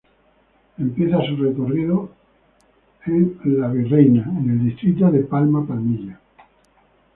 [0.79, 2.09] Empieza su recorrido
[3.05, 6.19] en La Virreina, en el distrito de Palma-Palmilla.